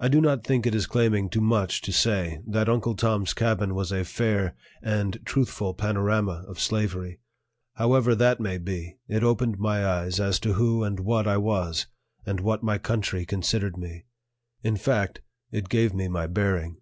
I 0.00 0.08
do 0.08 0.22
not 0.22 0.44
think 0.44 0.64
it 0.66 0.74
is 0.74 0.86
claiming 0.86 1.28
too 1.28 1.42
much 1.42 1.82
to 1.82 1.92
say 1.92 2.40
that 2.46 2.70
Uncle 2.70 2.94
Tom's 2.96 3.34
Cabin 3.34 3.74
was 3.74 3.92
a 3.92 4.02
fair 4.02 4.56
and 4.80 5.20
truthful 5.26 5.74
panorama 5.74 6.42
of 6.48 6.58
slavery; 6.58 7.20
however 7.74 8.14
that 8.14 8.40
may 8.40 8.56
be, 8.56 8.96
it 9.08 9.22
opened 9.22 9.58
my 9.58 9.86
eyes 9.86 10.18
as 10.18 10.40
to 10.40 10.54
who 10.54 10.82
and 10.84 11.00
what 11.00 11.28
I 11.28 11.36
was 11.36 11.86
and 12.24 12.40
what 12.40 12.62
my 12.62 12.78
country 12.78 13.26
considered 13.26 13.76
me; 13.76 14.06
in 14.62 14.78
fact, 14.78 15.20
it 15.50 15.68
gave 15.68 15.92
me 15.92 16.08
my 16.08 16.26
bearing. 16.26 16.78